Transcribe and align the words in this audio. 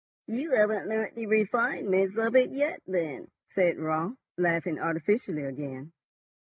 "You 0.25 0.53
haven't 0.55 0.87
learnt 0.87 1.13
the 1.13 1.27
refinements 1.27 2.17
of 2.17 2.35
it 2.35 2.49
yet 2.49 2.81
then," 2.87 3.27
said 3.51 3.77
Raut, 3.77 4.17
laughing 4.35 4.79
artificially 4.79 5.43
again. 5.43 5.91